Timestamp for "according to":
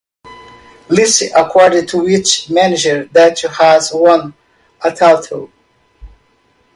1.35-2.07